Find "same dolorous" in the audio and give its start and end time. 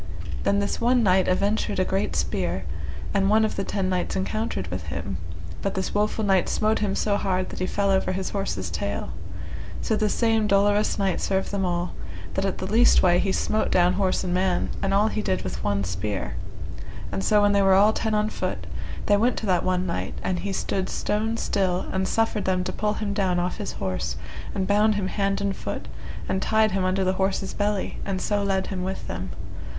10.15-10.97